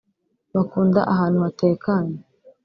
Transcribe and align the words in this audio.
bakunda 0.53 0.99
ahantu 1.13 1.37
hatekanye 1.45 2.17